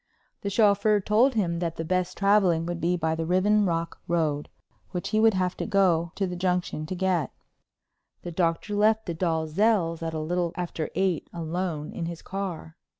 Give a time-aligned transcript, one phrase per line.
[0.41, 4.49] The chauffeur told him that the best traveling would be by the Riven Rock Road,
[4.89, 7.31] which he would have to go to the Junction to get.
[8.23, 12.77] The Doctor left the Dalzells' at a little after eight, alone in his car.